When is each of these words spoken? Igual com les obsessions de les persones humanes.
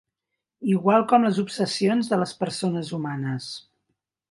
Igual 0.75 1.05
com 1.11 1.27
les 1.27 1.41
obsessions 1.43 2.11
de 2.15 2.19
les 2.23 2.35
persones 2.41 2.93
humanes. 3.01 3.53